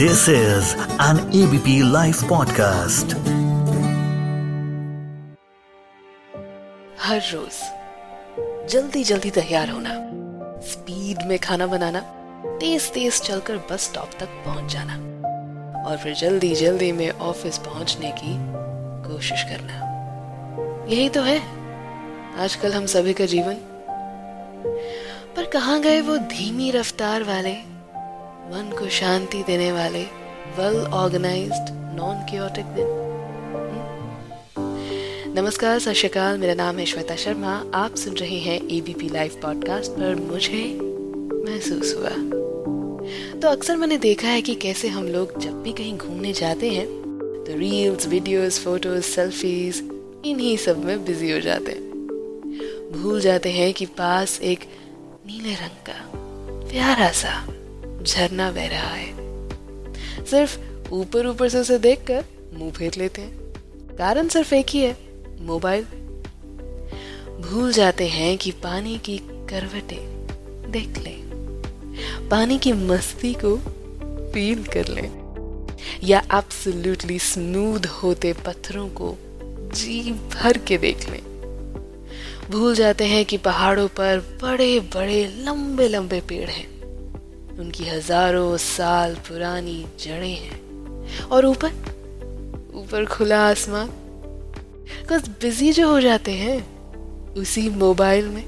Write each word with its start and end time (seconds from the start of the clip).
This 0.00 0.28
is 0.28 0.68
an 0.98 1.18
ABP 1.30 1.72
Life 1.94 2.20
podcast. 2.28 3.12
हर 7.00 7.20
रोज 7.32 8.70
जल्दी 8.70 9.04
जल्दी 9.04 9.30
तैयार 9.30 9.70
होना 9.70 9.90
स्पीड 10.60 11.22
में 11.22 11.38
खाना 11.38 11.66
बनाना, 11.66 12.00
तेज 12.60 12.90
तेज 12.90 13.20
चलकर 13.20 13.56
बस 13.56 13.80
स्टॉप 13.80 14.10
तक 14.20 14.26
पहुँच 14.26 14.72
जाना, 14.72 14.94
और 15.82 15.96
फिर 15.96 16.14
जल्दी 16.14 16.54
जल्दी 16.54 16.92
में 16.92 17.10
ऑफ़िस 17.10 17.58
पहुँचने 17.58 18.10
की 18.10 18.36
कोशिश 19.08 19.42
करना 19.42 20.86
यही 20.88 21.08
तो 21.08 21.22
है, 21.22 21.38
आजकल 22.44 22.72
हम 22.72 22.86
सभी 22.86 23.12
का 23.12 23.26
जीवन 23.26 23.54
पर 25.36 25.50
कहा 25.52 25.78
गए 25.78 26.00
वो 26.00 26.16
धीमी 26.16 26.70
रफ्तार 26.70 27.22
वाले 27.22 27.79
मन 28.50 28.76
को 28.78 28.88
शांति 28.88 29.42
देने 29.42 29.72
वाले 29.72 30.02
वेल 30.58 30.76
ऑर्गेनाइज्ड 30.76 31.68
नॉन 31.70 32.16
क्योटिक 32.30 32.64
दिन। 32.64 32.86
हम्म? 34.56 35.40
नमस्कार, 35.40 35.78
सत 35.78 36.16
मेरा 36.16 36.54
नाम 36.54 36.78
है 36.78 36.86
श्वेता 36.86 37.16
शर्मा। 37.16 37.70
आप 37.74 37.94
सुन 37.94 38.14
रहे 38.14 38.38
हैं 38.38 38.56
एबीपी 38.56 39.08
लाइव 39.08 39.40
पॉडकास्ट 39.42 39.90
पर 39.90 40.14
मुझे 40.14 40.78
महसूस 41.44 41.94
हुआ। 41.94 42.10
तो 43.40 43.48
अक्सर 43.48 43.76
मैंने 43.76 43.96
देखा 43.96 44.28
है 44.28 44.42
कि 44.42 44.54
कैसे 44.54 44.88
हम 44.88 45.08
लोग 45.08 45.38
जब 45.38 45.62
भी 45.62 45.72
कहीं 45.72 45.98
घूमने 45.98 46.32
जाते 46.32 46.70
हैं 46.70 46.86
तो 47.46 47.58
रील्स 47.58 48.06
वीडियोस 48.06 48.64
फ़ोटोज़ 48.64 49.02
सेल्फीज 49.02 49.90
इन्हीं 50.24 50.56
सब 50.56 50.84
में 50.84 51.04
बिज़ी 51.04 51.30
हो 51.30 51.40
जाते 51.40 51.72
हैं। 51.72 51.90
भूल 52.92 53.20
जाते 53.20 53.50
हैं 53.50 53.74
कि 53.74 53.86
पास 53.86 54.40
एक 54.40 54.60
नीले 55.26 55.54
रंग 55.54 55.86
का 55.86 56.12
प्यारा 56.68 57.10
सा 57.10 57.59
झरना 58.02 58.50
बह 58.50 58.66
रहा 58.66 58.94
है। 58.94 59.12
सिर्फ़ 60.24 60.58
ऊपर 60.90 61.26
ऊपर 61.26 61.48
से 61.48 61.58
उसे 61.58 61.78
देखकर 61.78 62.24
मुँह 62.54 62.70
फेर 62.70 62.92
लेते 62.98 63.20
हैं। 63.20 63.36
कारण 63.98 64.28
सिर्फ़ 64.28 64.54
एक 64.54 64.66
ही 64.68 64.80
है, 64.80 64.98
मोबाइल। 65.40 65.84
भूल 67.40 67.72
जाते 67.72 68.06
हैं 68.08 68.38
कि 68.38 68.50
पानी 68.50 68.98
की 68.98 69.18
करवटें 69.30 70.26
देख 70.70 70.98
लें। 70.98 71.30
पानी 72.30 72.58
की 72.58 72.72
मस्ती 72.72 73.36
को 73.44 73.56
फील 74.32 74.64
कर 74.64 74.88
लें। 74.88 75.20
या 76.04 76.22
एब्सोल्युटली 76.32 77.18
स्मूथ 77.18 77.80
होते 77.86 78.32
पत्थरों 78.32 78.88
को 78.88 79.16
जी 79.74 80.12
भर 80.12 80.58
के 80.58 80.78
देख 80.78 81.10
लें। 81.10 81.22
भूल 82.50 82.74
जाते 82.74 83.04
हैं 83.04 83.24
कि 83.24 83.36
पहाड़ों 83.36 83.88
पर 83.88 84.38
बड़े 84.42 84.80
बड़े 84.80 85.32
लंबे 85.36 85.88
लंबे 85.88 86.20
पेड़ 86.20 86.50
हैं। 86.50 86.79
उनकी 87.60 87.84
हज़ारों 87.84 88.56
साल 88.56 89.14
पुरानी 89.14 89.86
जड़ें 90.00 90.34
हैं। 90.34 90.60
और 91.20 91.46
ऊपर? 91.46 91.68
ऊपर 92.74 93.06
खुला 93.06 93.50
आसमान। 93.50 93.88
बस 95.10 95.28
बिज़ी 95.28 95.72
जो 95.72 95.88
हो 95.88 96.00
जाते 96.00 96.32
हैं, 96.32 96.80
उसी 97.34 97.68
मोबाइल 97.68 98.28
में, 98.28 98.44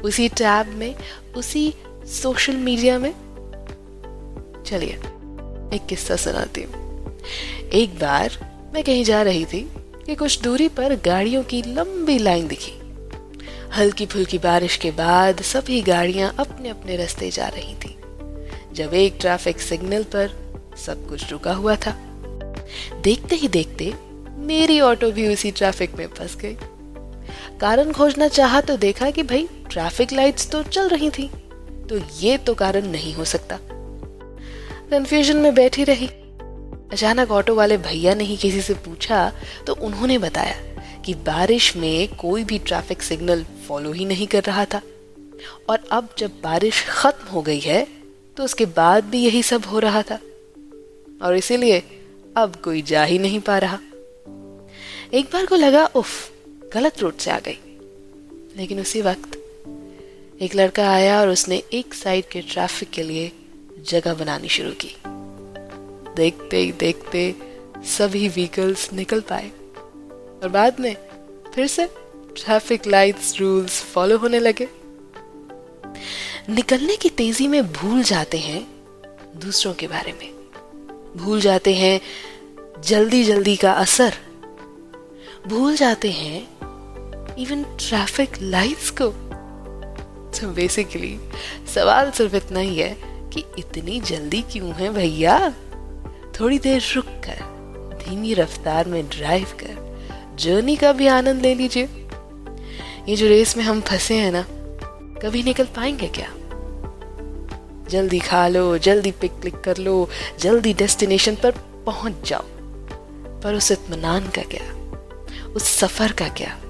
उसी 0.00 0.28
टैब 0.28 0.68
में, 0.68 0.94
उसी 1.36 1.74
सोशल 2.06 2.56
मीडिया 2.56 2.98
में। 2.98 3.14
चलिए, 4.66 4.92
एक 5.76 5.86
किस्सा 5.88 6.16
सुनाती 6.16 6.62
हूँ। 6.62 6.84
एक 7.72 7.94
बार 7.94 8.32
मैं 8.74 8.84
कहीं 8.84 9.04
जा 9.04 9.22
रही 9.22 9.44
थी 9.44 9.70
कि 10.06 10.14
कुछ 10.14 10.40
दूरी 10.40 10.68
पर 10.68 10.96
गाड़ियों 10.96 11.42
की 11.42 11.62
लंबी 11.62 12.18
लाइन 12.18 12.48
दिखी। 12.48 12.72
हल्की 13.76 14.06
फुल्की 14.06 14.38
बारिश 14.38 14.76
के 14.76 14.90
बाद 14.90 15.42
सभी 15.42 15.82
गाड़ियाँ 15.82 16.34
अपने 16.38 16.68
अपने 16.68 16.96
रास्ते 16.96 17.30
जा 17.30 17.48
रही 17.48 17.74
थी। 17.74 17.93
जब 18.74 18.94
एक 18.94 19.16
ट्रैफ़िक 19.20 19.60
सिग्नल 19.60 20.02
पर 20.14 20.30
सब 20.76 21.08
कुछ 21.08 21.30
रुका 21.30 21.52
हुआ 21.52 21.74
था। 21.76 21.90
देखते 23.02 23.36
ही 23.36 23.48
देखते 23.48 23.92
मेरी 24.46 24.80
ऑटो 24.80 25.10
भी 25.12 25.26
उसी 25.32 25.50
ट्रैफ़िक 25.50 25.94
में 25.94 26.06
फंस 26.08 26.36
गई। 26.36 26.56
कारण 27.60 27.92
खोजना 27.92 28.28
चाहा 28.28 28.60
तो 28.60 28.76
देखा 28.76 29.10
कि 29.10 29.22
भाई 29.22 29.48
ट्रैफ़िक 29.70 30.12
लाइट्स 30.12 30.50
तो 30.50 30.62
चल 30.62 30.88
रही 30.88 31.10
थी 31.10 31.30
तो 31.90 32.00
ये 32.20 32.36
तो 32.38 32.54
कारण 32.54 32.86
नहीं 32.86 33.14
हो 33.14 33.24
सकता। 33.24 33.58
कंफ्यूजन 34.90 35.36
में 35.36 35.54
बैठी 35.54 35.84
रही। 35.84 36.06
अचानक 36.92 37.30
ऑटो 37.30 37.54
वाले 37.54 37.76
भैया 37.78 38.14
ने 38.14 38.24
ही 38.24 38.36
किसी 38.36 38.60
से 38.62 38.74
पूछा 38.84 39.32
तो 39.66 39.74
उन्होंने 39.82 40.18
बताया 40.18 40.56
कि 41.02 41.14
बारिश 41.26 41.76
में 41.76 42.16
कोई 42.16 42.44
भी 42.44 42.58
ट्रैफ़िक 42.58 43.02
सिग्नल 43.02 43.44
फॉलो 43.68 43.92
ही 43.92 44.04
नहीं 44.04 44.26
कर 44.26 44.42
रहा 44.42 44.64
था। 44.64 44.80
और 45.68 45.84
अब 45.92 46.08
जब 46.18 46.40
बारिश 46.42 46.84
खत्म 46.88 47.28
हो 47.28 47.42
गई 47.42 47.60
है 47.60 47.86
तो 48.36 48.44
उसके 48.44 48.66
बाद 48.66 49.04
भी 49.04 49.24
यही 49.24 49.42
सब 49.42 49.64
हो 49.64 49.78
रहा 49.78 50.02
था। 50.02 50.18
और 51.22 51.36
इसीलिए 51.36 51.82
अब 52.36 52.56
कोई 52.56 52.82
जा 52.82 53.04
ही 53.04 53.18
नहीं 53.18 53.40
पा 53.40 53.58
रहा। 53.58 53.78
एक 55.14 55.30
बार 55.32 55.46
को 55.46 55.54
लगा, 55.54 55.86
उफ, 55.86 56.32
गलत 56.74 57.00
रूट 57.00 57.16
से 57.16 57.30
आ 57.30 57.38
गई। 57.38 57.58
लेकिन 58.56 58.80
उसी 58.80 59.02
वक्त 59.02 59.40
एक 60.42 60.54
लड़का 60.54 60.90
आया 60.90 61.20
और 61.20 61.28
उसने 61.28 61.62
एक 61.72 61.94
साइड 61.94 62.24
के 62.24 62.40
ट्रैफ़िक 62.40 62.90
के 62.90 63.02
लिए 63.02 63.32
जगह 63.88 64.14
बनानी 64.14 64.48
शुरू 64.48 64.70
की। 64.70 64.96
देखते 66.16 66.56
ही 66.56 66.72
देखते 66.72 67.34
सभी 67.76 68.28
व्हीकल्स 68.28 68.92
निकल 68.92 69.20
पाए। 69.20 69.48
और 70.42 70.48
बाद 70.48 70.80
में 70.80 70.96
फिर 71.54 71.66
से 71.66 71.86
ट्रैफ़िक 72.36 72.86
लाइट्स 72.86 73.40
रूल्स 73.40 73.82
फॉलो 73.82 74.18
होने 74.18 74.38
लगे। 74.38 74.68
निकलने 76.50 76.96
की 76.96 77.08
तेज़ी 77.08 77.48
में 77.48 77.72
भूल 77.72 78.02
जाते 78.02 78.38
हैं 78.38 78.66
दूसरों 79.36 79.74
के 79.74 79.86
बारे 79.86 80.12
में। 80.12 80.32
भूल 81.16 81.40
जाते 81.40 81.74
हैं 81.74 82.00
जल्दी 82.82 83.24
जल्दी 83.24 83.56
का 83.56 83.72
असर। 83.72 84.14
भूल 85.46 85.76
जाते 85.76 86.10
हैं 86.10 86.40
इवन 87.36 87.62
ट्रैफ़िक 87.62 88.30
लाइट्स 88.42 88.90
को। 88.90 89.08
तो 90.30 90.48
बेसिकली 90.48 91.18
सवाल 91.74 92.10
सिर्फ़ 92.10 92.36
इतना 92.36 92.60
ही 92.60 92.78
है 92.78 92.96
कि 93.04 93.44
इतनी 93.58 94.00
जल्दी 94.00 94.42
क्यों 94.42 94.72
है 94.72 94.92
भैया? 94.92 95.54
थोड़ी 96.40 96.58
देर 96.58 96.82
रुक 96.94 97.06
कर, 97.06 97.40
धीमी 98.04 98.34
रफ्तार 98.34 98.88
में 98.88 99.08
ड्राइव 99.08 99.46
कर 99.60 99.82
जर्नी 100.40 100.76
का 100.76 100.92
भी 100.92 101.06
आनंद 101.06 101.42
ले 101.42 101.54
लीजिए। 101.54 101.84
ये 103.08 103.16
जो 103.16 103.26
रेस 103.26 103.56
में 103.56 103.64
हम 103.64 103.80
फंसे 103.80 104.14
हैं 104.14 104.32
ना 104.32 104.46
कभी 105.22 105.42
निकल 105.42 105.64
पाएँगे 105.64 106.08
क्या? 106.08 106.34
जल्दी 107.90 108.18
खा 108.18 108.48
लो, 108.48 108.78
जल्दी 108.78 109.10
पिक 109.10 109.32
क्लिक 109.32 109.60
कर 109.60 109.76
लो, 109.76 110.08
जल्दी 110.38 110.74
डेस्टिनेशन 110.74 111.34
पर 111.34 111.50
पहुँच 111.86 112.28
जाओ। 112.28 112.42
पर 113.40 113.54
उस 113.54 113.72
इतमान 113.72 114.28
का 114.28 114.42
क्या? 114.42 114.74
उस 115.52 115.62
सफ़र 115.62 116.12
का 116.12 116.28
क्या? 116.28 116.60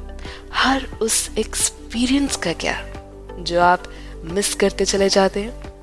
हर 0.52 0.86
उस 1.02 1.30
एक्सपीरियंस 1.38 2.36
का 2.36 2.52
क्या? 2.52 2.86
जो 3.38 3.60
आप 3.60 3.82
मिस 4.24 4.54
करते 4.54 4.84
चले 4.84 5.08
जाते 5.08 5.40
हैं। 5.40 5.74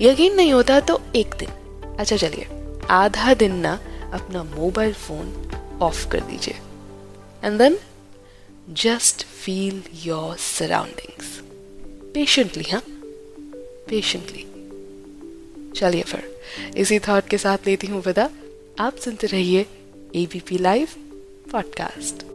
यकीन 0.00 0.34
नहीं 0.34 0.52
होता 0.52 0.80
तो 0.80 1.00
एक 1.16 1.34
दिन। 1.34 1.48
अच्छा 1.98 2.16
चलिए, 2.16 2.48
आधा 2.90 3.34
दिन 3.34 3.54
ना 3.54 3.80
अपना 4.14 4.42
मोबाइल 4.42 4.92
फ़ोन 4.92 5.50
ऑफ़ 5.82 6.08
कर 6.08 6.20
दीजिए। 6.20 6.54
And 7.44 7.58
then 7.58 7.78
just 8.70 9.26
feel 9.26 9.82
your 9.94 10.36
surroundings 10.36 11.37
patiently 12.14 12.64
हाँ 12.70 12.82
पेशेंटली 13.88 14.44
चलिए 15.76 16.02
फिर, 16.02 16.22
इसी 16.76 16.98
थॉट 16.98 17.28
के 17.28 17.38
साथ 17.38 17.58
लेती 17.66 17.86
हूँ 17.86 18.02
विदा। 18.06 18.30
आप 18.80 18.96
सुनते 18.96 19.26
रहिए 19.26 19.66
ABP 20.16 20.58
live 20.58 20.88
podcast 21.52 22.26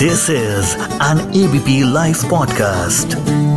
This 0.00 0.28
is 0.28 0.74
an 1.00 1.20
ABP 1.32 1.82
Life 1.94 2.22
podcast. 2.30 3.55